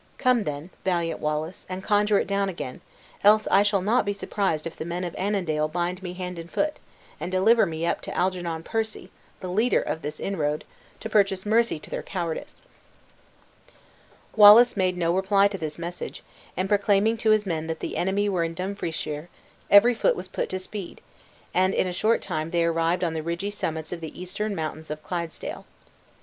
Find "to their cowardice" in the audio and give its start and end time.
11.79-12.63